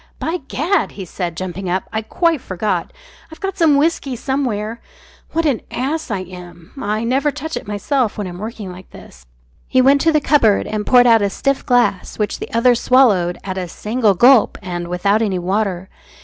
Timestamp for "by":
0.17-0.37